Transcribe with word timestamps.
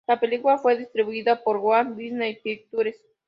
La 0.07 0.19
película 0.19 0.57
fue 0.57 0.79
distribuida 0.79 1.43
por 1.43 1.57
Walt 1.57 1.95
Disney 1.95 2.37
Pictures. 2.41 2.99